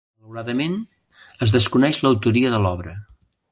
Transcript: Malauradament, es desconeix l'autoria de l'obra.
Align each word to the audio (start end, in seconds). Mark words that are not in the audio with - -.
Malauradament, 0.21 0.77
es 1.47 1.53
desconeix 1.57 2.01
l'autoria 2.07 2.57
de 2.57 2.65
l'obra. 2.67 2.99